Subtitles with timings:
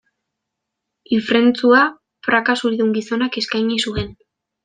[1.17, 1.81] Ifrentzua
[2.29, 4.11] praka zuridun gizonak eskaini zuen.